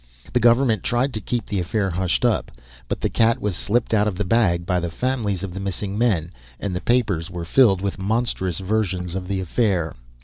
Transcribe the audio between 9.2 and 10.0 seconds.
the affair.